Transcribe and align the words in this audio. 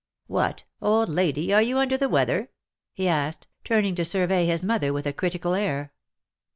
"What, 0.25 0.63
old 0.81 1.09
lady, 1.09 1.53
are 1.53 1.61
you 1.61 1.77
under 1.77 1.95
the 1.95 2.09
weather?'' 2.09 2.49
he 2.95 3.07
asked, 3.07 3.45
turning 3.63 3.93
to 3.93 4.03
survey 4.03 4.47
his 4.47 4.63
mother 4.63 4.91
with 4.91 5.05
a 5.05 5.13
critical 5.13 5.53
air. 5.53 5.93